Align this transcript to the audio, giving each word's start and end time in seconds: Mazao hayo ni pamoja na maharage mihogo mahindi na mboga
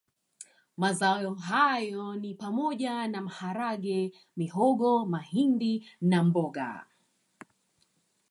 Mazao 0.77 1.33
hayo 1.33 2.15
ni 2.15 2.33
pamoja 2.35 3.07
na 3.07 3.21
maharage 3.21 4.11
mihogo 4.37 5.05
mahindi 5.05 5.89
na 6.01 6.23
mboga 6.23 6.85